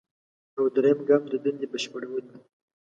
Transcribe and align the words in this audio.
او 0.57 0.63
دریم 0.75 0.99
ګام 1.07 1.23
د 1.31 1.33
دندې 1.43 1.65
بشپړول 1.73 2.23
دي. 2.31 2.37